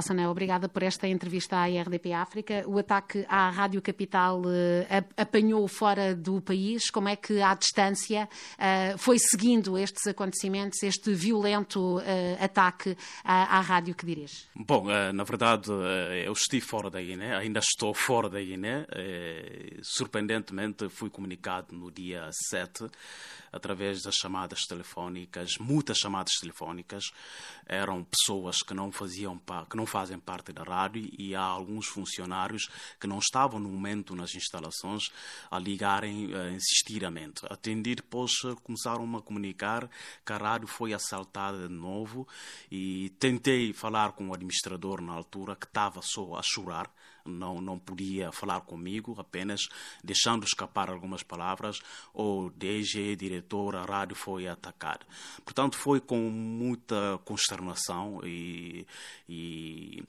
[0.00, 2.62] Sané, obrigada por esta entrevista à RDP África.
[2.66, 6.90] O ataque à Rádio Capital uh, apanhou fora do país.
[6.90, 12.02] Como é que, à distância, uh, foi seguindo estes acontecimentos, este violento uh,
[12.40, 14.44] ataque à, rádio que dirige?
[14.54, 15.70] Bom, na verdade,
[16.24, 18.86] eu estive fora da Guiné, ainda estou fora da Guiné.
[19.82, 22.88] surpreendentemente, fui comunicado no dia 7
[23.52, 27.04] através das chamadas telefónicas, muitas chamadas telefónicas.
[27.66, 32.68] Eram pessoas que não faziam que não fazem parte da rádio e há alguns funcionários
[33.00, 35.10] que não estavam no momento nas instalações
[35.50, 37.42] a ligarem uh, insistidamente.
[37.48, 39.88] Atendi depois uh, começaram a comunicar
[40.24, 42.26] que a rádio foi assaltada de novo
[42.70, 46.90] e tentei falar com o administrador na altura que estava só a chorar
[47.30, 49.62] não, não podia falar comigo, apenas
[50.02, 51.80] deixando escapar algumas palavras,
[52.12, 55.06] ou DG, diretor, a rádio foi atacada.
[55.44, 58.86] Portanto, foi com muita consternação e,
[59.28, 60.02] e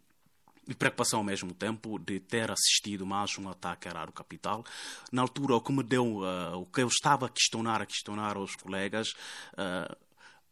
[0.68, 4.64] e preocupação ao mesmo tempo de ter assistido mais um ataque à Rádio Capital.
[5.12, 8.38] Na altura, o que me deu, uh, o que eu estava a questionar, a questionar
[8.38, 9.10] aos colegas,
[9.54, 9.96] uh,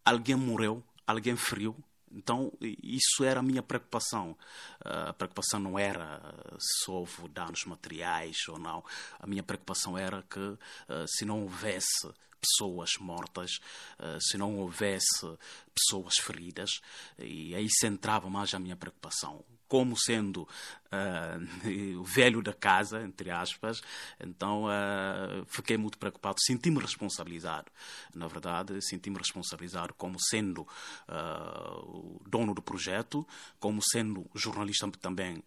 [0.03, 1.75] alguém morreu, alguém feriu,
[2.11, 4.37] então, isso era a minha preocupação.
[4.81, 6.21] A preocupação não era
[6.59, 8.83] se houve danos materiais ou não.
[9.19, 13.59] A minha preocupação era que, eh, se não houvesse pessoas mortas,
[13.99, 15.37] eh, se não houvesse
[15.73, 16.81] pessoas feridas,
[17.17, 23.31] e aí centrava mais a minha preocupação como sendo uh, o velho da casa, entre
[23.31, 23.81] aspas,
[24.19, 27.71] então uh, fiquei muito preocupado, senti-me responsabilizado,
[28.13, 33.25] na verdade, senti-me responsabilizado como sendo uh, o dono do projeto,
[33.59, 35.43] como sendo jornalista também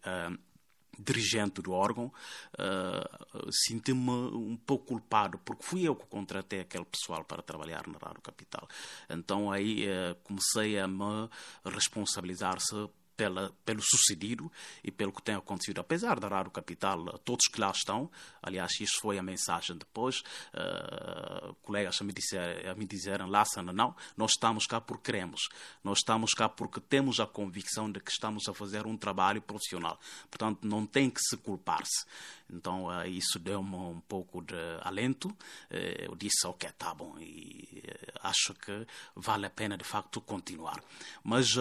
[0.97, 2.11] dirigente do órgão,
[2.53, 7.97] uh, senti-me um pouco culpado, porque fui eu que contratei aquele pessoal para trabalhar na
[7.97, 8.67] Rádio Capital.
[9.09, 11.29] Então aí uh, comecei a me
[11.65, 14.51] responsabilizar-se pela, pelo sucedido
[14.83, 15.79] e pelo que tem acontecido.
[15.79, 18.09] Apesar da Rádio Capital, todos que lá estão,
[18.41, 23.71] aliás, isso foi a mensagem depois, uh, colegas a me, dizer, a me disseram, Lassana,
[23.71, 25.49] não, nós estamos cá porque queremos,
[25.83, 29.99] nós estamos cá porque temos a convicção de que estamos a fazer um trabalho profissional.
[30.29, 32.05] Portanto, não tem que se culpar-se.
[32.49, 35.29] Então, uh, isso deu-me um pouco de alento.
[35.29, 37.83] Uh, eu disse, ok, tá bom, e
[38.21, 38.85] acho que
[39.15, 40.81] vale a pena, de facto, continuar.
[41.23, 41.53] Mas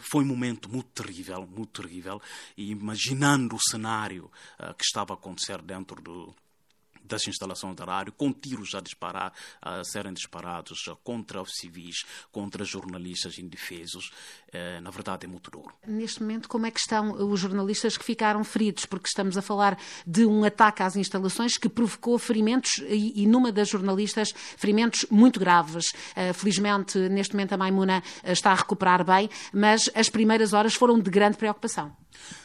[0.00, 2.20] foi um momento muito terrível, muito terrível,
[2.56, 6.34] e imaginando o cenário uh, que estava a acontecer dentro do,
[7.06, 12.64] das instalações da rádio, com tiros a disparar, a serem disparados contra os civis, contra
[12.64, 14.10] jornalistas indefesos.
[14.52, 15.74] Eh, na verdade, é muito duro.
[15.86, 18.86] Neste momento, como é que estão os jornalistas que ficaram feridos?
[18.86, 23.52] Porque estamos a falar de um ataque às instalações que provocou ferimentos e, e numa
[23.52, 25.86] das jornalistas, ferimentos muito graves.
[26.14, 30.98] Eh, felizmente, neste momento, a Maimuna está a recuperar bem, mas as primeiras horas foram
[30.98, 31.94] de grande preocupação.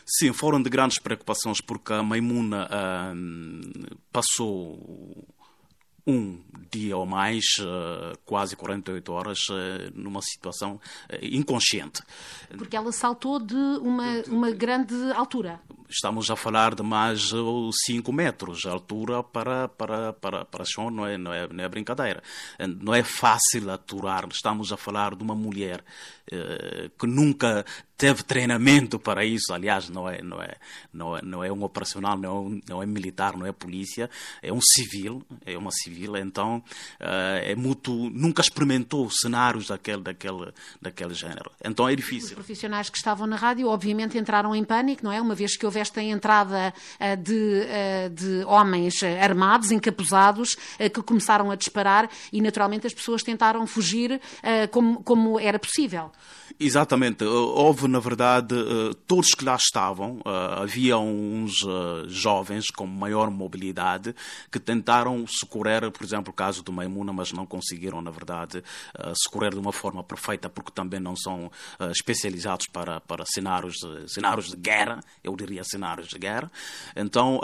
[0.05, 5.25] Sim, foram de grandes preocupações porque a Maimuna uh, passou
[6.05, 6.39] um
[6.71, 10.79] dia ou mais, uh, quase 48 horas, uh, numa situação uh,
[11.21, 12.01] inconsciente.
[12.57, 15.59] Porque ela saltou de uma, uma grande altura.
[15.89, 17.31] Estamos a falar de mais
[17.85, 21.67] 5 metros de altura para, para, para, para chão, não é, não, é, não é
[21.67, 22.23] brincadeira.
[22.79, 24.25] Não é fácil aturar.
[24.31, 25.83] Estamos a falar de uma mulher
[26.97, 27.65] que nunca
[28.01, 29.53] teve treinamento para isso.
[29.53, 30.55] Aliás, não é, não é,
[30.91, 34.09] não é, não é um operacional, não é, um, não é militar, não é polícia,
[34.41, 36.17] é um civil, é uma civil.
[36.17, 36.63] Então,
[36.99, 40.51] uh, é muito, nunca experimentou cenários daquele, daquele,
[40.81, 41.51] daquele género.
[41.63, 42.29] Então é difícil.
[42.29, 45.21] Os profissionais que estavam na rádio, obviamente, entraram em pânico, não é?
[45.21, 51.51] Uma vez que houve esta entrada uh, de, uh, de homens armados, encapuzados, que começaram
[51.51, 54.19] a disparar e, naturalmente, as pessoas tentaram fugir
[54.71, 56.11] como, como era possível.
[56.59, 57.23] Exatamente.
[57.23, 63.29] Houve, na verdade, eh, todos que lá estavam, eh, havia uns eh, jovens com maior
[63.29, 64.15] mobilidade
[64.49, 68.63] que tentaram socorrer, por exemplo, o caso do Maimuna, mas não conseguiram, na verdade,
[69.23, 71.51] socorrer de uma forma perfeita, porque também não são
[71.91, 76.49] especializados para, para cenários, de, cenários de guerra, eu diria cenários de guerra.
[76.95, 77.39] Então,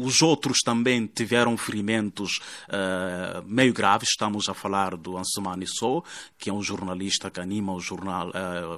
[0.00, 2.40] os outros também tiveram ferimentos
[3.46, 4.08] meio graves.
[4.10, 6.02] Estamos a falar do Ansumani So,
[6.38, 8.30] que é um jornalista que anima o jornal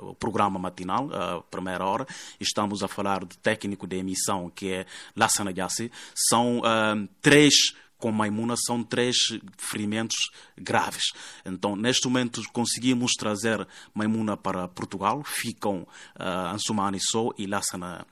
[0.02, 2.07] o programa matinal, a uh, primeira hora.
[2.41, 5.91] Estamos a falar do técnico de emissão, que é Lassana Yassi.
[6.15, 9.17] São uh, três com Maimuna são três
[9.57, 10.17] ferimentos
[10.57, 11.13] graves.
[11.47, 15.23] Então, neste momento, conseguimos trazer Maimuna para Portugal.
[15.25, 15.87] Ficam
[16.19, 18.07] uh, Ansumani Sou e Lassana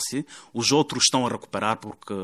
[0.00, 2.14] se, os outros estão a recuperar porque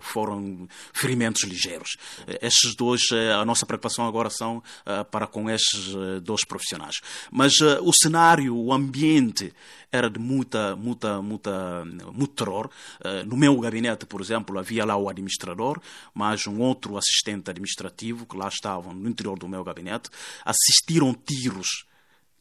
[0.00, 1.96] foram ferimentos ligeiros.
[2.40, 3.02] Estes dois,
[3.38, 4.62] a nossa preocupação agora são
[5.10, 6.96] para com estes dois profissionais.
[7.30, 9.52] Mas o cenário, o ambiente
[9.90, 12.70] era de muita, muita, muita, muito terror.
[13.26, 15.80] No meu gabinete, por exemplo, havia lá o administrador,
[16.14, 20.08] mais um outro assistente administrativo que lá estavam no interior do meu gabinete,
[20.44, 21.84] assistiram tiros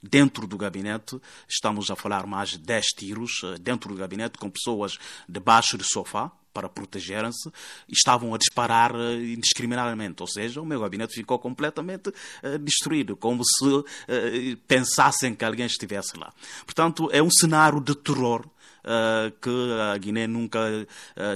[0.01, 4.49] dentro do gabinete, estamos a falar mais de 10 tiros eh, dentro do gabinete, com
[4.49, 4.97] pessoas
[5.29, 7.49] debaixo do sofá para protegerem-se,
[7.87, 10.21] estavam a disparar eh, indiscriminadamente.
[10.21, 16.17] Ou seja, o meu gabinete ficou completamente uh, destruído, como se pensassem que alguém estivesse
[16.17, 16.33] lá.
[16.65, 19.49] Portanto, é um cenário de terror uh, que
[19.93, 20.59] a Guiné nunca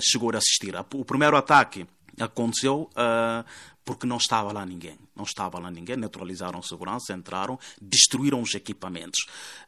[0.02, 0.76] chegou a assistir.
[0.94, 1.88] O primeiro ataque
[2.20, 2.90] aconteceu
[3.86, 4.98] porque não estava lá ninguém.
[5.16, 9.20] Não estava lá ninguém, neutralizaram segurança, entraram, destruíram os equipamentos.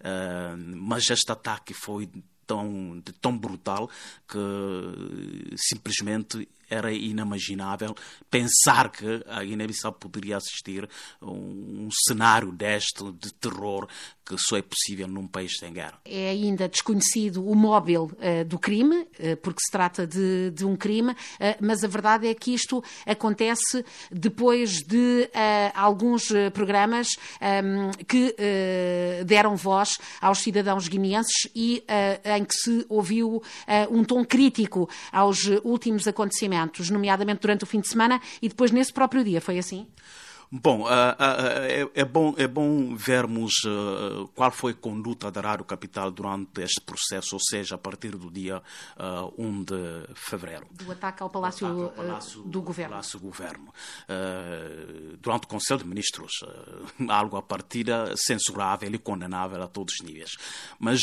[0.02, 2.10] Uh, mas este ataque foi
[2.46, 3.90] tão, tão brutal
[4.28, 7.96] que simplesmente era inimaginável
[8.30, 10.88] pensar que a Guiné-Bissau poderia assistir
[11.22, 13.88] a um, cenário deste de terror
[14.26, 16.00] que só é possível num país sem guerra.
[16.04, 20.76] É ainda desconhecido o móvel uh, do crime, uh, porque se trata de, de um
[20.76, 21.16] crime, uh,
[21.62, 25.30] mas a verdade é que isto acontece depois de
[25.74, 27.08] alguns programas
[27.42, 28.36] um, ehm, que
[29.26, 31.84] deram voz aos cidadãos guineenses e
[32.26, 33.42] em que se ouviu
[33.90, 38.72] um tom crítico aos últimos acontecimentos acontecimentos, nomeadamente durante o fim de semana e depois
[38.72, 39.42] nesse próprio dia.
[39.42, 39.88] Foi assim?
[40.50, 40.90] Bom, uh, uh,
[41.68, 46.62] é, é, bom, é bom vermos uh, qual foi a conduta da Rádio Capital durante
[46.62, 48.64] este processo, ou seja, a partir do dia
[49.38, 50.66] 1 de fevereiro.
[50.72, 52.92] Do ataque ao Palácio, ataque ao palácio do Governo.
[52.92, 53.74] Palácio Governo.
[55.20, 56.32] durante o Conselho de Ministros,
[57.10, 60.32] algo a partida censurável e condenável a todos os níveis.
[60.80, 61.02] Mas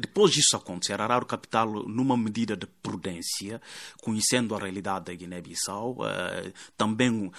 [0.00, 3.60] depois disso acontecer, a Rádio Capital, numa medida de prudência,
[4.00, 5.98] conhecendo a realidade da Guiné-Bissau,
[6.76, 7.30] também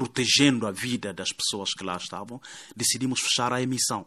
[0.00, 2.40] protegendo a vida das pessoas que lá estavam,
[2.74, 4.06] decidimos fechar a emissão.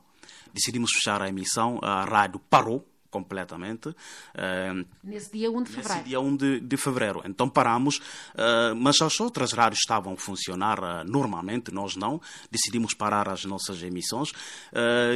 [0.52, 3.90] Decidimos fechar a emissão, a rádio parou, completamente.
[3.90, 5.94] Uh, nesse dia 1 de fevereiro.
[5.94, 7.22] Nesse dia 1 de, de fevereiro.
[7.26, 12.20] Então paramos, uh, mas as outras rádios estavam a funcionar uh, normalmente, nós não.
[12.50, 14.32] Decidimos parar as nossas emissões.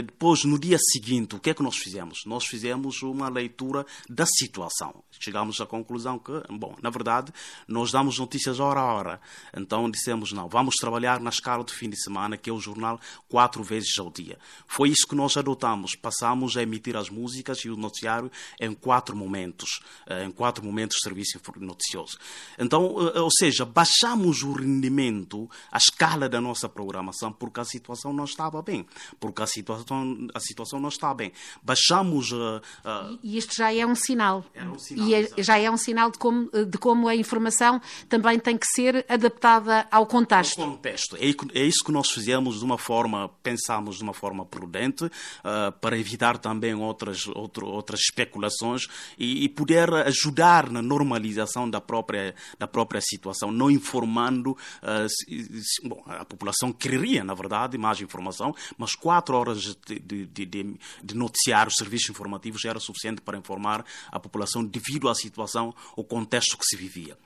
[0.05, 2.19] depois, no dia seguinte, o que é que nós fizemos?
[2.25, 5.03] Nós fizemos uma leitura da situação.
[5.19, 7.33] Chegamos à conclusão que, bom, na verdade,
[7.67, 9.21] nós damos notícias hora a hora.
[9.55, 12.99] Então dissemos, não, vamos trabalhar na escala de fim de semana, que é o jornal
[13.27, 14.37] quatro vezes ao dia.
[14.67, 15.95] Foi isso que nós adotamos.
[15.95, 20.97] Passamos a emitir as músicas e o noticiário em quatro momentos, eh, em quatro momentos
[20.97, 22.17] de serviço noticioso.
[22.57, 28.13] Então, eh, ou seja, baixamos o rendimento, a escala da nossa programação, porque a situação
[28.13, 28.85] não estava bem,
[29.19, 31.31] porque a situação, a situação não está bem.
[31.63, 32.31] Baixamos...
[32.31, 34.45] Uh, uh, e isto já é um sinal.
[34.55, 38.39] Um sinal e é, já é um sinal de como, de como a informação também
[38.39, 40.61] tem que ser adaptada ao contexto.
[40.61, 41.15] Ao contexto.
[41.17, 45.71] É, é isso que nós fizemos de uma forma, pensamos de uma forma prudente, uh,
[45.79, 48.87] para evitar também outras, outro, outras especulações
[49.17, 54.51] e, e, poder ajudar na normalização da própria, da própria situação, não informando.
[54.51, 60.25] Uh, se, bom, a população queria, na verdade, mais informação, mas quatro horas de, de,
[60.25, 66.03] de, de noticiário, serviços informativos, era suficiente para informar a população devido à situação, o
[66.03, 67.17] contexto que se vivia.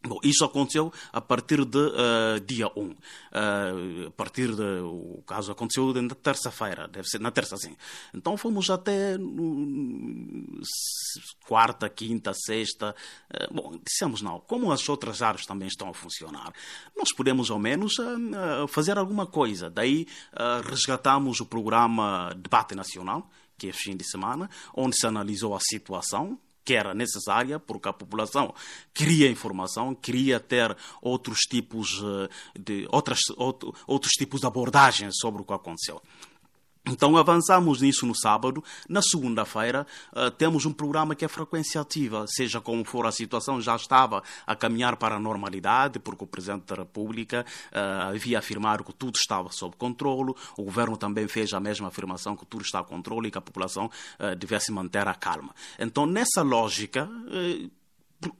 [0.00, 2.80] Bom, isso aconteceu a partir de uh, dia 1.
[2.80, 2.94] Uh,
[4.06, 4.80] a partir de.
[4.82, 7.76] O caso aconteceu na terça-feira, deve ser na terça, sim.
[8.14, 10.60] Então fomos até no,
[11.44, 12.94] quarta, quinta, sexta.
[13.28, 14.38] Uh, bom, dissemos não.
[14.38, 16.52] Como as outras áreas também estão a funcionar,
[16.96, 17.94] nós podemos ao menos
[18.68, 19.68] fazer alguma coisa.
[19.68, 20.06] Daí
[20.64, 26.38] resgatamos o programa Debate Nacional, que é fim de semana, onde se analisou a situação
[26.68, 28.54] que era necessária, porque a população
[28.92, 32.28] queria informação, queria ter outros tipos eh,
[32.60, 33.20] de outras,
[33.86, 36.02] outros tipos de abordagens sobre o que aconteceu.
[36.90, 38.62] Então avançamos nisso no sábado.
[38.88, 43.60] Na segunda-feira uh, temos um programa que é frequência ativa, seja como for a situação,
[43.60, 48.84] já estava a caminhar para a normalidade, porque o Presidente da República uh, havia afirmado
[48.84, 52.80] que tudo estava sob controle, o Governo também fez a mesma afirmação que tudo está
[52.80, 55.54] a controle e que a população uh, devesse manter a calma.
[55.78, 57.08] Então, nessa lógica,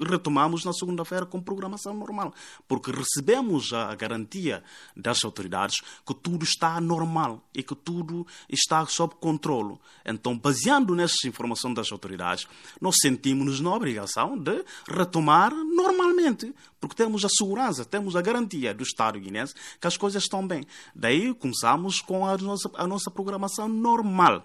[0.00, 2.32] retomamos na segunda-feira com programação normal,
[2.66, 4.62] porque recebemos a garantia
[4.96, 9.78] das autoridades que tudo está normal e que tudo está sob controle.
[10.04, 12.46] Então, baseando nessas informações das autoridades,
[12.80, 18.82] nós sentimos-nos na obrigação de retomar normalmente, porque temos a segurança, temos a garantia do
[18.82, 20.64] Estado guinense que as coisas estão bem.
[20.94, 24.44] Daí começamos com a nossa, a nossa programação normal.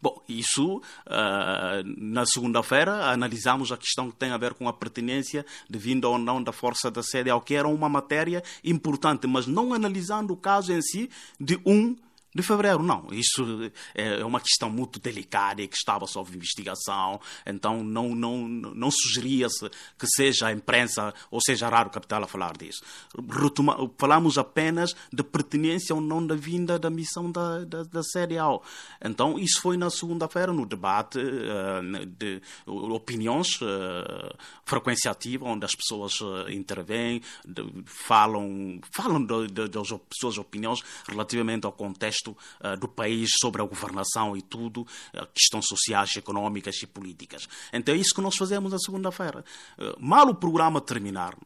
[0.00, 5.44] Bom, isso, uh, na segunda-feira, analisamos a questão que tem a ver com a pertinência
[5.68, 9.46] de vinda ou não da força da sede, ao que era uma matéria importante, mas
[9.46, 11.10] não analisando o caso em si
[11.40, 11.96] de um
[12.34, 13.06] de fevereiro, não.
[13.12, 18.48] Isso é, é uma questão muito delicada e que estava sob investigação, então não, não,
[18.48, 22.82] não sugeria-se que seja a imprensa ou seja a Rádio Capital a falar disso.
[23.30, 28.60] Retoma, falamos apenas de pertinência ou não da vinda da missão da, da, da A.
[29.08, 35.74] Então, isso foi na segunda-feira, no debate uh, de opiniões, uh, frequência ativa, onde as
[35.74, 42.88] pessoas uh, intervêm, de, falam, falam das suas opiniões relativamente ao contexto contexto uh, do
[42.88, 47.46] país sobre a governação e tudo, uh, questões sociais, económicas e políticas.
[47.72, 49.44] Então é isso que nós fazemos na segunda-feira.
[49.78, 51.36] Uh, mal o programa terminar,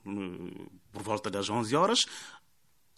[0.92, 1.98] por volta das 11 horas,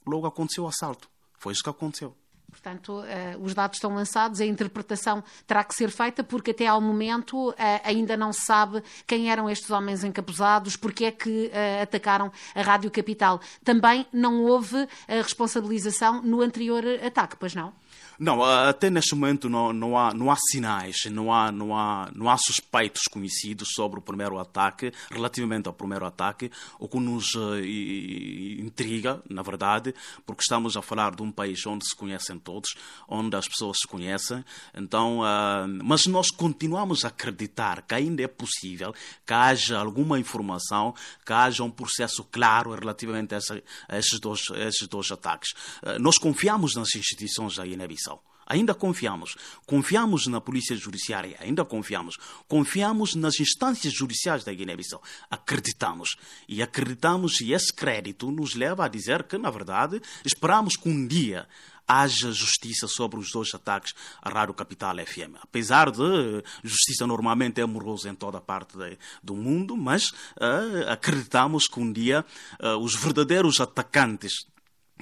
[0.06, 1.08] logo aconteceu o assalto.
[1.38, 2.14] Foi isso que aconteceu.
[2.50, 6.80] Portanto, uh, os dados estão lançados, a interpretação terá que ser feita, porque até ao
[6.80, 7.54] momento uh,
[7.84, 12.62] ainda não se sabe quem eram estes homens encapuzados, porque é que uh, atacaram a
[12.62, 13.40] Rádio Capital.
[13.64, 17.72] Também não houve responsabilização no anterior ataque, pois não?
[18.22, 22.28] Não, até neste momento não, não, há, não há sinais, não há, não, há, não
[22.28, 27.58] há suspeitos conhecidos sobre o primeiro ataque, relativamente ao primeiro ataque, o que nos uh,
[27.64, 29.94] intriga, na verdade,
[30.26, 32.74] porque estamos a falar de um país onde se conhecem todos,
[33.08, 38.28] onde as pessoas se conhecem, então, uh, mas nós continuamos a acreditar que ainda é
[38.28, 38.94] possível
[39.26, 44.42] que haja alguma informação, que haja um processo claro relativamente a, essa, a esses, dois,
[44.50, 45.52] a esses dois ataques.
[45.82, 48.09] Uh, nós confiamos nas instituições da Guiné-Bissau
[48.50, 49.36] Ainda confiamos.
[49.64, 52.18] Confiamos na Polícia Judiciária, ainda confiamos.
[52.48, 55.00] Confiamos nas instâncias judiciais da Guiné-Bissau.
[55.30, 56.16] Acreditamos.
[56.48, 61.06] E acreditamos, e esse crédito nos leva a dizer que, na verdade, esperamos que um
[61.06, 61.46] dia
[61.86, 65.36] haja justiça sobre os dois ataques à Rádio Capital FM.
[65.40, 71.68] Apesar de justiça normalmente é amorosa em toda parte de, do mundo, mas uh, acreditamos
[71.68, 72.24] que um dia
[72.60, 74.44] uh, os verdadeiros atacantes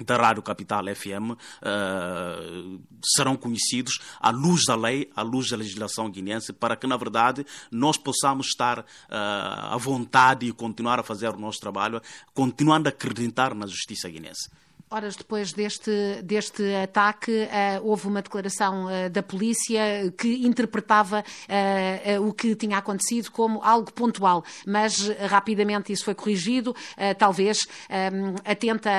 [0.05, 5.57] da Rádio Capital FM uh, eh, serão conhecidos à luz da lei, à luz da
[5.57, 11.03] legislação guineense, para que, na verdade, nós possamos estar uh, à vontade e continuar a
[11.03, 12.01] fazer o nosso trabalho,
[12.33, 14.49] continuando a acreditar na justiça guinense.
[14.91, 22.27] Horas depois deste, deste ataque, uh, houve uma declaração uh, da polícia que interpretava uh,
[22.27, 26.75] o que tinha acontecido como algo pontual, mas rapidamente isso foi corrigido,
[27.17, 28.89] talvez um, atenta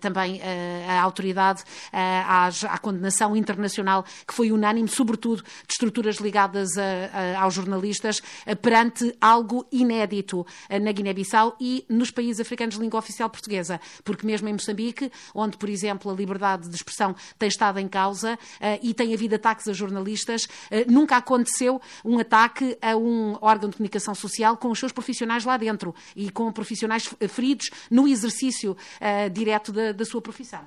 [0.00, 0.40] também
[0.88, 7.42] a autoridade às, à condenação internacional que foi unânime, sobretudo de estruturas ligadas a, a,
[7.42, 8.20] aos jornalistas,
[8.60, 10.46] perante algo inédito
[10.82, 15.03] na Guiné-Bissau e nos países africanos de língua oficial portuguesa, porque mesmo em Moçambique
[15.34, 19.34] Onde, por exemplo, a liberdade de expressão tem estado em causa uh, e tem havido
[19.34, 20.44] ataques a jornalistas.
[20.44, 25.44] Uh, nunca aconteceu um ataque a um órgão de comunicação social com os seus profissionais
[25.44, 30.64] lá dentro e com profissionais feridos no exercício uh, direto da, da sua profissão.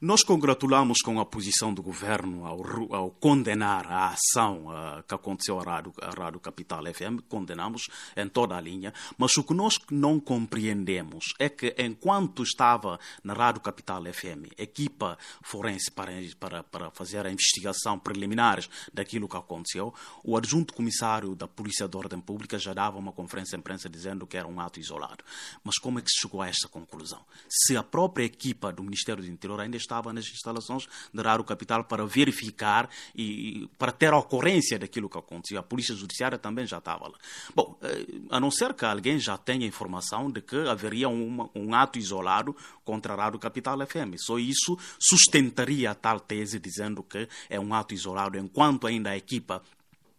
[0.00, 5.58] Nós congratulamos com a posição do governo ao, ao condenar a ação uh, que aconteceu
[5.58, 9.76] à Rádio, à Rádio Capital FM, condenamos em toda a linha, mas o que nós
[9.90, 16.90] não compreendemos é que enquanto estava na Rádio Capital FM, equipa forense para, para, para
[16.90, 19.92] fazer a investigação preliminares daquilo que aconteceu,
[20.24, 24.26] o adjunto comissário da Polícia de Ordem Pública já dava uma conferência de imprensa dizendo
[24.26, 25.24] que era um ato isolado.
[25.62, 27.20] Mas como é que se chegou a esta conclusão?
[27.48, 31.84] Se a própria equipa do Ministério do Interior ainda estava nas instalações de Raro Capital
[31.84, 35.58] para verificar e para ter a ocorrência daquilo que aconteceu.
[35.58, 37.18] A Polícia Judiciária também já estava lá.
[37.54, 41.74] Bom, eh, a não ser que alguém já tenha informação de que haveria um, um
[41.74, 44.16] ato isolado contra a Raro Capital FM.
[44.16, 49.16] Só isso sustentaria a tal tese dizendo que é um ato isolado, enquanto ainda a
[49.16, 49.62] equipa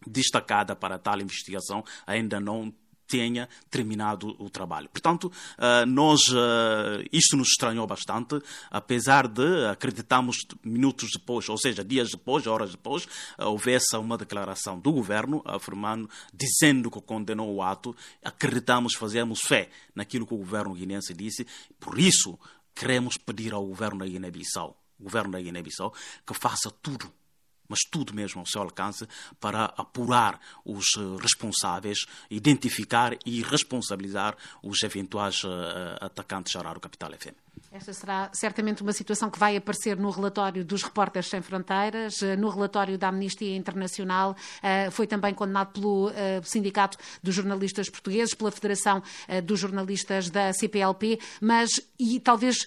[0.05, 2.73] destacada para tal investigação ainda não
[3.09, 4.87] tenha terminado o trabalho.
[4.87, 8.39] Portanto, eh, nós, eh, isto nos estranhou bastante,
[8.69, 14.79] apesar de acreditarmos minutos depois, ou seja, dias depois, horas depois, eh, houvesse uma declaração
[14.79, 20.75] do governo afirmando, dizendo que condenou o ato, acreditamos, fazemos fé naquilo que o governo
[20.75, 21.47] guinense disse,
[21.79, 22.37] por isso
[22.75, 25.93] queremos pedir ao governo da Guiné-Bissau, governo da Guiné-Bissau,
[26.25, 27.11] que faça tudo
[27.69, 29.07] mas tudo mesmo ao seu alcance
[29.39, 31.99] para apurar os eh, responsáveis,
[32.29, 35.49] identificar e responsabilizar os eventuais uh,
[36.01, 37.38] atacantes da Rádio Capital FM.
[37.71, 42.35] Esta será certamente uma situação que vai aparecer no relatório dos Repórteres Sem Fronteiras, eh,
[42.35, 48.33] no relatório da Amnistia Internacional, eh, foi também condenado pelo eh, Sindicato dos Jornalistas Portugueses,
[48.33, 49.03] pela Federação
[49.43, 52.65] dos Jornalistas da CPLP, mas, e talvez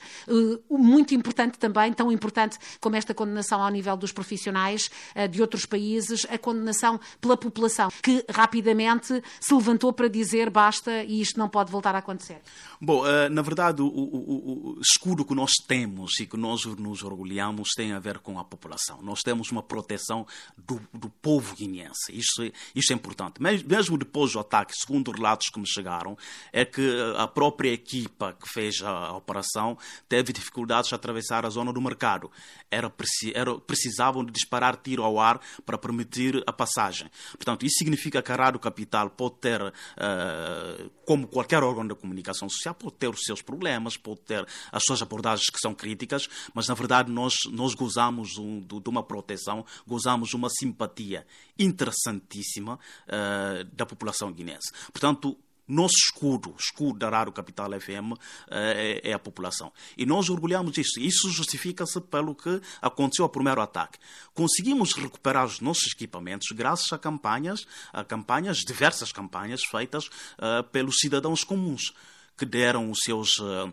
[0.71, 4.91] muito importante também, tão importante como esta condenação ao nível dos profissionais
[5.31, 11.21] de outros países, a condenação pela população, que rapidamente se levantou para dizer basta e
[11.21, 12.41] isto não pode voltar a acontecer.
[12.81, 17.71] Bom, na verdade, o, o, o escudo que nós temos e que nós nos orgulhamos
[17.77, 19.01] tem a ver com a população.
[19.03, 22.13] Nós temos uma proteção do, do povo guineense.
[22.13, 23.41] Isto, isto é importante.
[23.41, 26.17] Mesmo depois do ataque, segundo relatos que me chegaram,
[26.53, 26.83] é que
[27.17, 31.81] a própria equipa que fez a, a operação teve dificuldades a atravessar a zona do
[31.81, 32.31] mercado.
[32.71, 32.93] Era,
[33.35, 37.11] era, precisavam de disparar tiro ao ar para permitir a passagem.
[37.33, 42.49] Portanto, isso significa que a Rádio Capital pode ter, uh, como qualquer órgão de comunicação
[42.49, 46.69] social, pode ter os seus problemas, pode ter as suas abordagens que são críticas, mas
[46.69, 51.27] na verdade nós, nós gozamos um, de, uma proteção, gozamos de uma simpatia
[51.59, 54.71] interessantíssima uh, da população guinense.
[54.93, 58.19] Portanto, nosso escudo, escudo da Rádio Capital FM,
[58.51, 59.73] é, é, a população.
[59.97, 61.01] E nós orgulhamos disso.
[61.01, 63.99] Isso justifica-se pelo que aconteceu ao primeiro ataque.
[64.35, 70.97] Conseguimos recuperar os nossos equipamentos graças a campanhas, a campanhas, diversas campanhas feitas uh, pelos
[70.99, 71.95] cidadãos comuns,
[72.37, 73.39] que deram os seus.
[73.39, 73.73] Uh,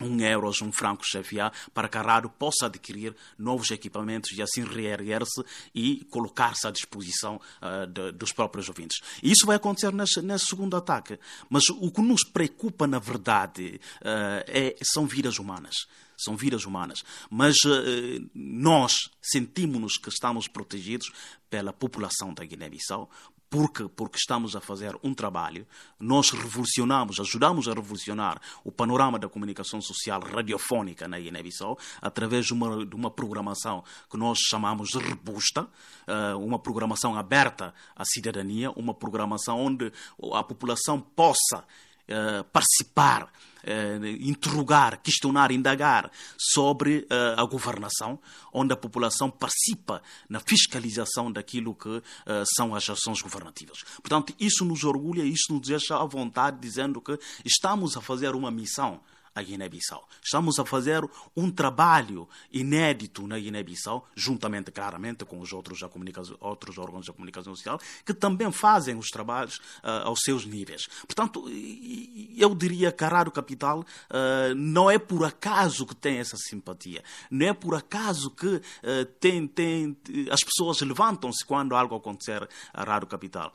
[0.00, 4.64] um euro, um franco CFA, para que a rádio possa adquirir novos equipamentos e assim
[4.64, 5.42] reerguer-se
[5.74, 9.00] e colocar-se à disposição uh, de, dos próprios ouvintes.
[9.22, 11.18] E isso vai acontecer nesse, nesse, segundo ataque.
[11.48, 15.86] Mas o que nos preocupa, na verdade, uh, é, são vidas humanas
[16.20, 17.04] são vidas humanas.
[17.30, 21.12] Mas uh, nós sentimos-nos que estamos protegidos
[21.48, 23.08] pela população da Guiné-Bissau,
[23.50, 25.66] porque, porque estamos a fazer um trabalho,
[25.98, 32.52] nós revolucionamos, ajudamos a revolucionar o panorama da comunicação social radiofónica na Guiné-Bissau através de
[32.52, 35.66] uma, de uma programação que nós chamamos de robusta,
[36.06, 39.92] eh, uma programação aberta à cidadania, uma programação onde
[40.34, 41.64] a população possa
[42.08, 43.32] uh, participar,
[44.20, 48.18] interrogar, questionar, indagar sobre uh, a governação,
[48.52, 52.02] onde a população participa na fiscalização daquilo que
[52.56, 53.82] são as ações governativas.
[54.02, 58.50] Portanto, isso nos orgulha, isso nos deixa à vontade, dizendo que estamos a fazer uma
[58.50, 59.00] missão
[59.38, 60.06] a Guiné-Bissau.
[60.22, 65.80] Estamos a fazer um trabalho inédito na Guiné-Bissau, juntamente, claramente, com os outros,
[66.40, 70.88] outros órgãos da comunicação social, que também fazem os trabalhos uh, aos seus níveis.
[71.06, 71.44] Portanto,
[72.36, 77.02] eu diria que a Rádio Capital uh, não é por acaso que tem essa simpatia,
[77.30, 79.96] não é por acaso que uh, tem, tem,
[80.30, 83.52] as pessoas levantam-se quando algo acontecer à Rádio Capital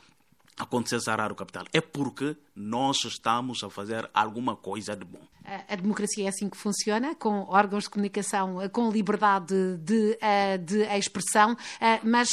[0.57, 1.65] acontecer a Rádio Capital.
[1.73, 5.21] É porque nós estamos a fazer alguma coisa de bom.
[5.67, 10.83] A democracia é assim que funciona, com órgãos de comunicação com liberdade de, eh, de
[10.97, 12.29] expressão, eh, mas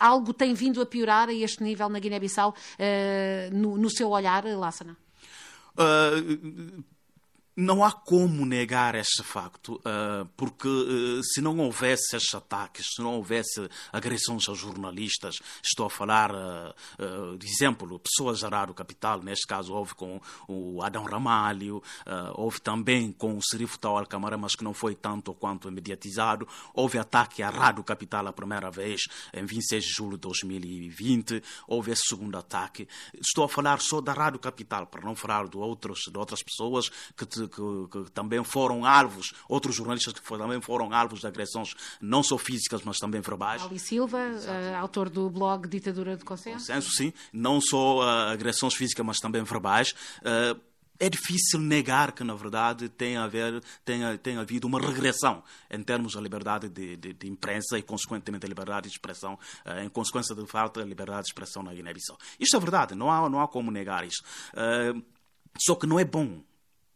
[0.00, 2.54] algo tem vindo a piorar a este nível na Guiné-Bissau,
[3.52, 4.96] no, no, seu olhar, Lássana?
[5.76, 6.82] Uh,
[7.56, 13.02] não há como negar este facto, eh, porque eh, se não houvesse estes ataques, se
[13.02, 19.22] não houvesse agressões aos jornalistas, estou a falar, eh, de exemplo, pessoas da Rádio Capital,
[19.22, 21.82] neste caso houve com o Adão Ramalho,
[22.34, 26.98] houve também com o Serifo Tau Alcamara, mas que não foi tanto quanto mediatizado, houve
[26.98, 32.02] ataque à Rádio Capital a primeira vez, em 26 de julho de 2020, houve esse
[32.08, 32.88] segundo ataque.
[33.14, 36.88] Estou a falar só da Rádio Capital, para não falar de, outros, de outras pessoas
[37.16, 41.74] que te que, que, também foram alvos, outros jornalistas que também foram alvos de agressões,
[42.00, 43.62] não só físicas, mas também verbais.
[43.62, 46.66] Ali Silva, uh, autor do blog Ditadura de Consenso.
[46.66, 47.12] Consenso, sim.
[47.32, 49.94] Não só uh, agressões físicas, mas também verbais.
[50.20, 50.60] Uh,
[50.98, 56.14] é difícil negar que, na verdade, tem, haver, tem, tem havido uma regressão em termos
[56.14, 60.34] da liberdade de, de, de imprensa e, consequentemente, a liberdade de expressão, uh, em consequência
[60.34, 62.16] da falta de liberdade de expressão na Guiné-Bissau.
[62.38, 64.22] Isto é verdade, não há, não há como negar isso.
[64.52, 65.02] Uh,
[65.58, 66.42] só que não é bom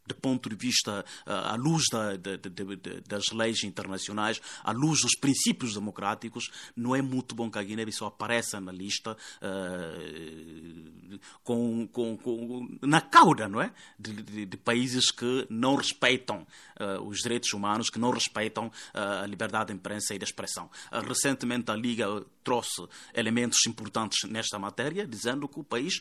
[0.08, 4.72] do ponto de vista uh, à luz da, de, de, de, das leis internacionais, à
[4.72, 11.18] luz dos princípios democráticos, não é muito bom que a Guiné-Bissau apareça na lista uh,
[11.44, 16.46] com, com, com, na cauda, não é, de, países que não respeitam
[16.80, 20.70] uh, os direitos humanos, que não respeitam a liberdade de imprensa e de expressão.
[21.06, 22.06] recentemente a Liga
[22.42, 26.00] trouxe elementos importantes nesta matéria, dizendo que o país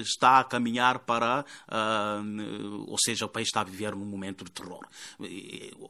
[0.00, 1.44] está a caminhar para,
[2.86, 4.86] ou seja, o país país está a viver num momento de terror.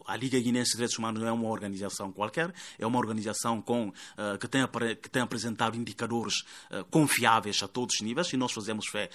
[0.07, 3.89] A Liga Guinense de Direitos Humanos não é uma organização qualquer, é uma organização com,
[3.89, 4.63] uh, que, tem,
[5.01, 9.11] que tem apresentado indicadores uh, confiáveis a todos os níveis e nós fazemos fé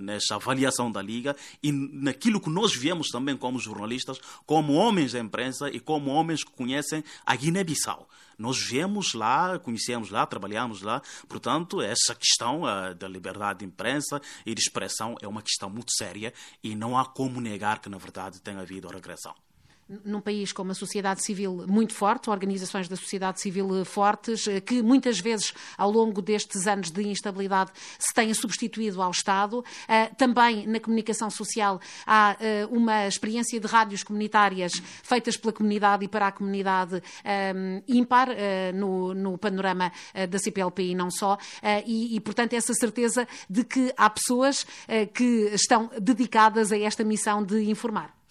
[0.00, 5.18] nessa avaliação da Liga e naquilo que nós vemos também como jornalistas, como homens da
[5.18, 8.08] imprensa e como homens que conhecem a Guiné-Bissau.
[8.38, 14.20] Nós vemos lá, conhecemos lá, trabalhamos lá, portanto, essa questão uh, da liberdade de imprensa
[14.44, 17.98] e de expressão é uma questão muito séria e não há como negar que, na
[17.98, 19.34] verdade, tem havido a regressão
[20.04, 24.82] num país com uma sociedade civil muito forte, organizações da sociedade civil fortes, eh, que
[24.82, 29.64] muitas vezes ao longo destes anos de instabilidade se têm substituído ao Estado.
[29.88, 36.04] Eh, também na comunicação social há eh, uma experiência de rádios comunitárias feitas pela comunidade
[36.04, 37.02] e para a comunidade
[37.88, 38.28] ímpar
[38.74, 39.92] no, no panorama
[40.28, 41.36] da CPLP e não só.
[41.86, 44.66] E, e, portanto, essa certeza de que há pessoas
[45.14, 48.21] que estão dedicadas a esta missão de informar.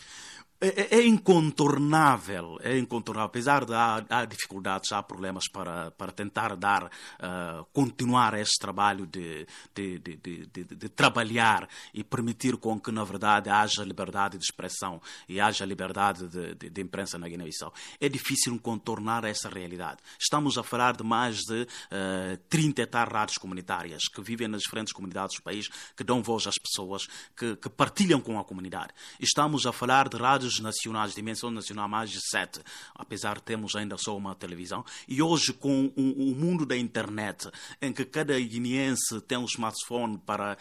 [0.63, 3.25] É, é, é, incontornável, é incontornável.
[3.25, 9.47] Apesar de há, dificuldades, há problemas para, para tentar dar, uh, continuar este trabalho de,
[9.73, 15.01] de, de, de, de trabalhar e permitir com que, na verdade, haja liberdade de expressão
[15.27, 17.73] e haja liberdade de, imprensa na Guiné-Bissau.
[17.99, 19.97] É difícil contornar essa realidade.
[20.19, 25.37] Estamos a falar de mais de uh, 30 rádios comunitárias que vivem nas diferentes comunidades
[25.37, 28.93] do país, que dão voz às pessoas, que, que partilham com a comunidade.
[29.19, 32.59] Estamos a falar de rádios nacionais, dimensão nacional, mais de sete,
[32.95, 34.83] apesar de termos ainda só uma televisão.
[35.07, 37.49] E hoje, com o, o mundo da internet,
[37.81, 40.57] em que cada guineense tem um smartphone para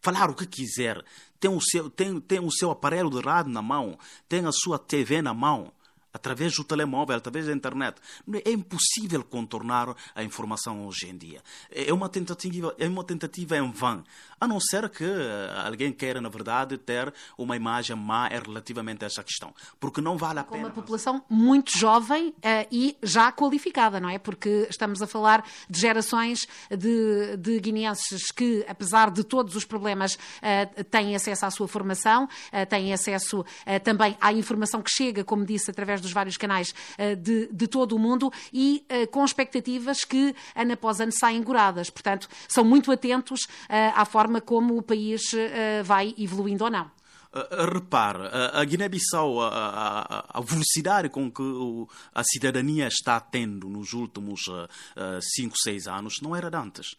[0.00, 1.04] falar o que quiser,
[1.40, 4.78] tem o seu, tem, tem o seu aparelho de rádio na mão, tem a sua
[4.78, 5.72] TV na mão
[6.12, 8.00] através do telemóvel, através da internet.
[8.44, 11.42] É impossível contornar a informação hoje em dia.
[11.70, 14.04] É uma tentativa, é uma tentativa em vão.
[14.40, 15.04] A não ser que
[15.64, 19.52] alguém queira, na verdade, ter uma imagem má relativamente a essa questão.
[19.80, 20.62] Porque não vale a pena.
[20.62, 22.34] Com uma população muito jovem uh,
[22.70, 24.18] e já qualificada, não é?
[24.18, 30.14] Porque estamos a falar de gerações de, de guineenses que, apesar de todos os problemas,
[30.14, 33.44] uh, têm acesso à sua formação, uh, têm acesso
[33.82, 36.74] também à informação que chega, como disse, através dos vários canais
[37.20, 41.90] de, de todo o mundo e com expectativas que, ano após ano, saem goradas.
[41.90, 43.46] Portanto, são muito atentos
[43.94, 45.22] à forma como o país
[45.84, 46.90] vai evoluindo ou não.
[47.72, 51.42] Repare, a Guiné-Bissau, a, a, a, velocidade com que
[52.14, 54.44] a cidadania está tendo nos últimos
[55.36, 56.96] 5, uh, 6 anos não era de antes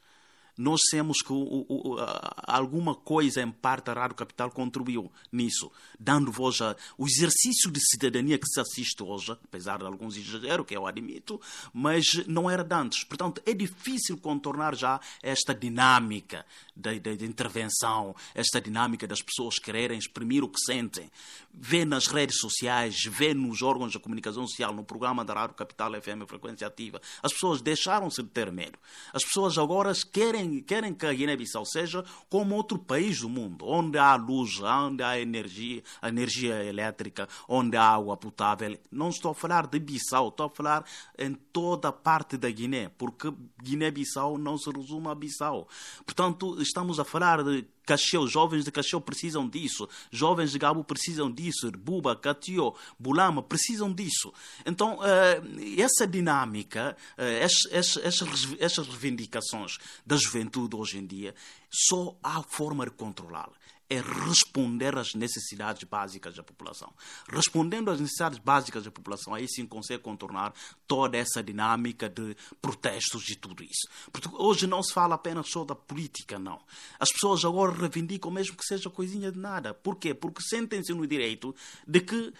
[0.59, 1.95] nós temos que o, o,
[2.43, 6.75] alguma coisa em parte a Rádio Capital contribuiu nisso, dando voz ao
[7.07, 11.39] exercício de cidadania que se assiste hoje, apesar de alguns exageros, que eu admito,
[11.73, 13.05] mas não era de antes.
[13.05, 16.45] Portanto, é difícil contornar já esta dinâmica
[16.75, 21.09] de, de, de intervenção, esta dinâmica das pessoas quererem exprimir o que sentem.
[21.53, 25.93] Vê nas redes sociais, vê nos órgãos de comunicação social, no programa da Rádio Capital
[26.01, 27.01] FM Frequência Ativa.
[27.23, 28.77] As pessoas deixaram-se de ter medo.
[29.13, 33.97] As pessoas agora querem querem, que a Guiné-Bissau seja como outro país do mundo, onde
[33.97, 38.77] há luz, onde há energia, energia elétrica, onde há água potável.
[38.91, 40.85] Não estou a falar de Bissau, estou a falar
[41.17, 45.67] em toda a parte da Guiné, porque Guiné-Bissau não se resume a Bissau.
[46.05, 51.31] Portanto, estamos a falar de Cacheu, jovens de Cacheu precisam disso, jovens de Gabo precisam
[51.31, 54.31] disso, Buba, Catio, Bulama precisam disso.
[54.63, 61.33] Então, uh, essa dinâmica, uh, essas reivindicações da juventude hoje em dia,
[61.67, 63.58] só há forma de controlá-la
[63.89, 66.93] é responder às necessidades básicas da população.
[67.27, 70.53] Respondendo às necessidades básicas da população, aí sim consegue contornar
[70.87, 73.87] toda essa dinâmica de protestos e tudo isso.
[74.11, 76.61] Porque hoje não se fala apenas só da política, não.
[76.99, 79.73] As pessoas agora reivindicam mesmo que seja coisinha de nada.
[79.73, 80.13] Por quê?
[80.13, 81.55] Porque sentem-se no direito
[81.87, 82.31] de que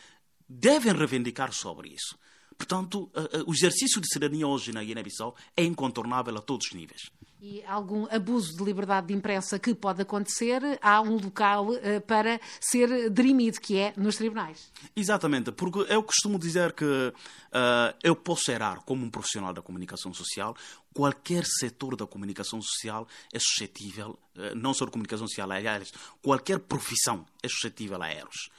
[0.48, 2.18] devem reivindicar sobre isso.
[2.60, 3.10] Portanto,
[3.48, 7.10] o exercício de cidadania hoje na Guiné-Bissau é incontornável a todos os níveis.
[7.42, 12.38] E algum abuso de liberdade de imprensa que pode acontecer, há um local uh, para
[12.60, 14.70] ser dirimido, que é nos tribunais.
[14.94, 20.14] Exatamente, porque eu costumo dizer que uh, eu posso errar como um profissional da comunicação
[20.14, 20.54] social,
[20.94, 26.60] qualquer setor da comunicação social é suscetível, uh, não só da comunicação social, aliás, qualquer
[26.60, 28.50] profissão é suscetível a erros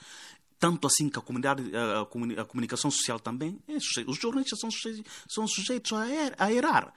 [0.61, 2.03] tanto assim que a comunidade, a,
[2.43, 6.93] a comunicação social também é Os jornalistas são sujeitos, são sujeitos a, er, a errar.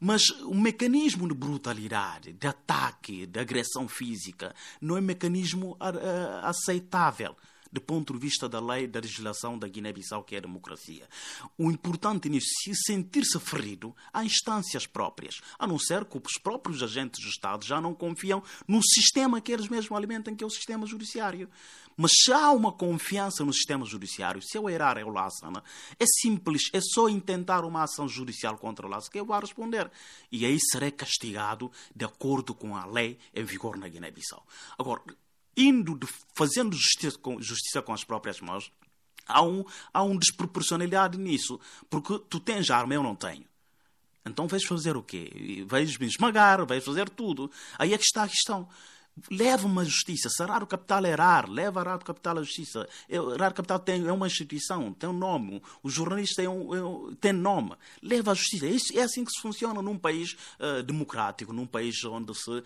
[0.00, 5.76] Mas o mecanismo de brutalidade, de ataque, de agressão física, não é mecanismo
[6.42, 7.36] aceitável
[7.72, 11.08] do ponto de vista da lei da legislação da Guiné-Bissau, que é a democracia.
[11.56, 16.82] O importante nisso é sentir-se ferido a instâncias próprias, a não ser que os próprios
[16.82, 20.50] agentes do Estado já não confiam no sistema que eles mesmos alimentam, que é o
[20.50, 21.48] sistema judiciário.
[21.96, 25.64] Mas se há uma confiança no sistema judiciário, se eu errar é o Lassana,
[25.98, 29.90] é simples, é só intentar uma ação judicial contra o Lassana que eu vou responder.
[30.30, 34.46] E aí serei castigado de acordo com a lei em vigor na Guiné-Bissau.
[34.78, 35.02] Agora,
[35.58, 35.98] indo
[36.34, 38.70] fazendo justiça com, justiça com as próprias mãos,
[39.26, 43.44] há um, há um desproporcionalidade nisso, porque tu tens arma, eu não tenho.
[44.24, 45.64] Então vais fazer o quê?
[45.66, 47.50] Vais me esmagar, vais fazer tudo.
[47.78, 48.68] Aí é que está a questão
[49.30, 50.28] leva-me à justiça.
[50.28, 52.88] Se a Rádio Capital é RAR, leva Rádio Capital à justiça.
[53.38, 55.62] Rádio Capital tem, é uma instituição, tem um nome.
[55.82, 57.74] O jornalista é um, é um, tem nome.
[58.02, 58.66] Leva à justiça.
[58.66, 62.62] É, é assim que se funciona num país uh, democrático, num país onde se uh,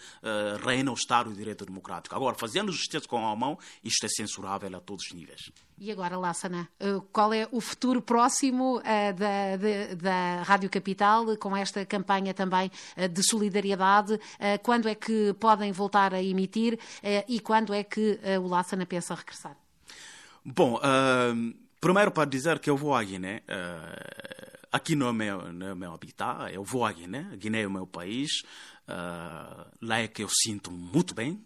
[0.64, 2.14] reina o Estado de Direito Democrático.
[2.14, 5.50] Agora, fazendo justiça com a mão, isto é censurável a todos os níveis.
[5.78, 11.56] E agora, Lassana, uh, qual é o futuro próximo da, da, da, Rádio Capital, com
[11.56, 12.70] esta campanha também
[13.10, 14.18] de solidariedade?
[14.62, 16.78] quando é que podem voltar a emitir?
[17.02, 19.56] eh, e quando é que eh, o Lassana pensa regressar?
[20.44, 23.42] Bom, uh, primeiro para dizer que eu vou à Guiné.
[23.48, 27.28] Uh, aqui no meu, no meu habitat, eu vou à Guiné.
[27.32, 28.42] A Guiné é o meu país.
[28.88, 31.44] Uh, lá é que eu sinto muito bem.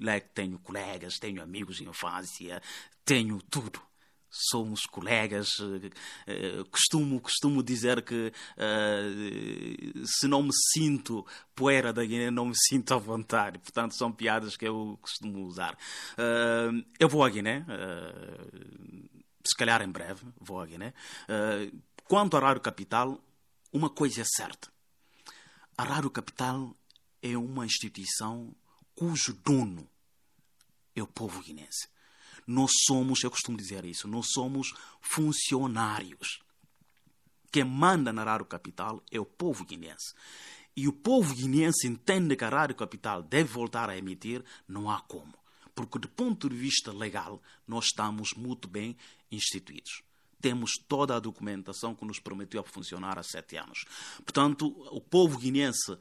[0.00, 2.62] Lá é que tenho colegas, tenho amigos de infância,
[3.10, 3.82] tenho tudo
[4.30, 5.48] somos colegas.
[5.58, 5.90] Eh,
[6.28, 12.54] eh, costumo, costumo dizer que uh, se não me sinto poeira da Guiné, não me
[12.56, 13.58] sinto à vontade.
[13.58, 15.74] Portanto, são piadas que eu costumo usar.
[16.12, 20.94] Uh, eu vou à Guiné, uh, se calhar em breve vou à Guiné.
[22.04, 23.20] quanto à Rádio Capital,
[23.72, 24.68] uma coisa é certa.
[25.76, 26.72] A Rádio Capital
[27.20, 28.54] é uma instituição
[28.94, 29.90] cujo dono
[30.94, 31.88] é o povo guinense.
[32.50, 36.40] Nós somos, eu costumo dizer isso, nós somos funcionários.
[37.52, 40.12] Quem manda na Rádio Capital é o povo guinense.
[40.76, 45.00] E o povo guinense entende que a Rádio Capital deve voltar a emitir, não há
[45.00, 45.32] como.
[45.76, 48.96] Porque, do ponto de vista legal, nós estamos muito bem
[49.30, 50.02] instituídos
[50.40, 53.84] temos toda a documentação que nos prometeu funcionar há sete anos.
[54.24, 55.98] Portanto, o povo guinense, uh,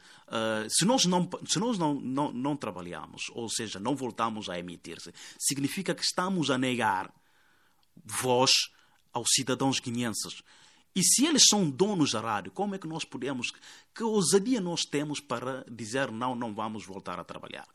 [0.69, 5.13] se nós, não, se nós não, não, não trabalhamos, ou seja, não voltamos a emitir-se,
[5.37, 7.13] significa que estamos a negar
[8.03, 8.51] voz
[9.11, 10.41] aos cidadãos guineenses.
[10.95, 13.51] E se eles são donos da rádio, como é que nós podemos,
[13.93, 17.67] que ousadia nós temos para dizer não, não vamos voltar a trabalhar?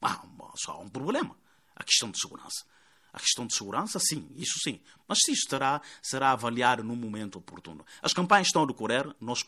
[0.00, 0.22] Ah,
[0.56, 1.36] só há um problema,
[1.76, 2.64] a questão de segurança.
[3.12, 4.80] A questão de segurança, sim, isso sim.
[5.06, 5.56] Mas se isto
[6.00, 7.84] será, avaliado no momento oportuno.
[8.00, 9.44] As campanhas estão a decorrer, nós,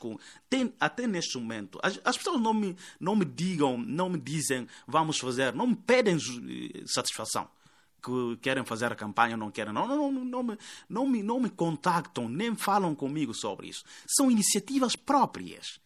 [0.50, 4.68] tem, até neste momento, as, as, pessoas não me, não me digam, não me dizem
[4.86, 6.18] vamos fazer, não me pedem
[6.86, 7.48] satisfação
[8.02, 9.72] que querem fazer a campanha ou não querem.
[9.72, 13.82] Não, não, não, não, me, não, me, não me contactam, nem falam comigo sobre isso.
[14.06, 15.82] São iniciativas próprias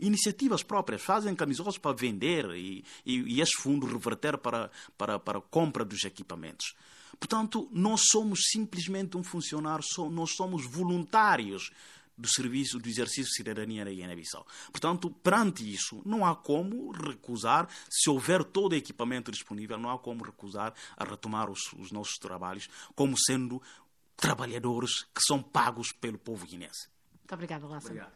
[0.00, 5.38] iniciativas próprias, fazem camisolas para vender e, e, e esse fundo reverter para, para, para
[5.38, 6.74] a compra dos equipamentos.
[7.18, 11.70] Portanto, nós somos simplesmente um funcionário, nós somos voluntários
[12.18, 14.44] do serviço do exercício de cidadania na Guiné-Bissau.
[14.72, 19.98] Portanto, perante isso, não há como recusar, se houver todo o equipamento disponível, não há
[19.98, 23.62] como recusar a retomar os, os nossos trabalhos como sendo
[24.16, 26.88] trabalhadores que são pagos pelo povo guinense.
[27.12, 27.86] Muito obrigada, Lázaro.
[27.92, 28.06] Obrigado.